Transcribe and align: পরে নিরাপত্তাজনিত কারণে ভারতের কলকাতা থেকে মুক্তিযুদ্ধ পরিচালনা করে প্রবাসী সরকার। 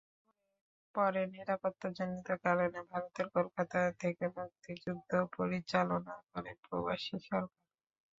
পরে 0.95 1.21
নিরাপত্তাজনিত 1.33 2.27
কারণে 2.43 2.79
ভারতের 2.91 3.27
কলকাতা 3.35 3.79
থেকে 4.01 4.25
মুক্তিযুদ্ধ 4.35 5.09
পরিচালনা 5.35 6.15
করে 6.29 6.51
প্রবাসী 6.63 7.17
সরকার। 7.27 7.59